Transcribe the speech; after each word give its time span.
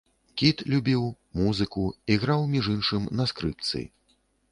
Кіт 0.41 0.61
любіў, 0.73 1.03
музыку, 1.41 1.83
іграў, 2.15 2.47
між 2.55 2.71
іншым, 2.77 3.05
на 3.21 3.29
скрыпцы. 3.33 3.83